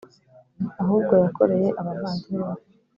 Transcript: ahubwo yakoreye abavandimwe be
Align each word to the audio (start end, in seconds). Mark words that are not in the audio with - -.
ahubwo 0.81 1.13
yakoreye 1.23 1.69
abavandimwe 1.81 2.45
be 2.57 2.63